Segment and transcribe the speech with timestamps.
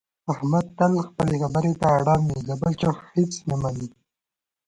[0.33, 3.87] احمد تل خپلې خبرې ته اړم وي، د بل چا هېڅ نه مني.